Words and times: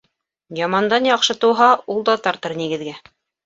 Ямандан 0.59 1.09
яҡшы 1.11 1.37
тыуһа, 1.45 1.69
ул 1.97 2.03
да 2.11 2.19
тартыр 2.25 2.61
нигеҙгә. 2.65 2.99